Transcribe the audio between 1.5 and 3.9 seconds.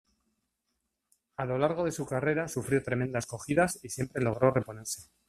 largo de su carrera sufrió tremendas cogidas y